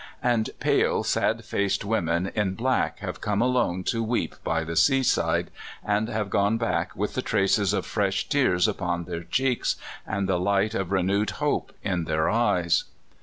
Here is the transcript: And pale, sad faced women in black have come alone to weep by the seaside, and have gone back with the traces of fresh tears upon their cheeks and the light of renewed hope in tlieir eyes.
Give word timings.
And 0.23 0.49
pale, 0.59 1.03
sad 1.03 1.45
faced 1.45 1.85
women 1.85 2.31
in 2.33 2.55
black 2.55 3.01
have 3.01 3.21
come 3.21 3.39
alone 3.39 3.83
to 3.83 4.01
weep 4.03 4.33
by 4.43 4.63
the 4.63 4.75
seaside, 4.75 5.51
and 5.85 6.09
have 6.09 6.31
gone 6.31 6.57
back 6.57 6.95
with 6.95 7.13
the 7.13 7.21
traces 7.21 7.71
of 7.71 7.85
fresh 7.85 8.27
tears 8.27 8.67
upon 8.67 9.03
their 9.03 9.21
cheeks 9.23 9.75
and 10.07 10.27
the 10.27 10.39
light 10.39 10.73
of 10.73 10.91
renewed 10.91 11.29
hope 11.37 11.71
in 11.83 12.05
tlieir 12.05 12.33
eyes. 12.33 12.85